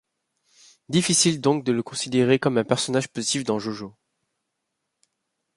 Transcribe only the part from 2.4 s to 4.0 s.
un personnage positif dans JoJo.